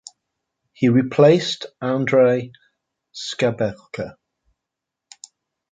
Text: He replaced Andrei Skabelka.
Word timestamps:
He 0.73 0.89
replaced 0.89 1.67
Andrei 1.79 2.53
Skabelka. 3.13 4.15